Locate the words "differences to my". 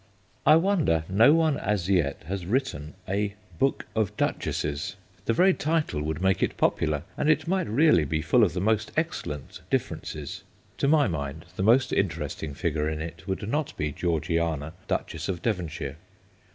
9.69-11.07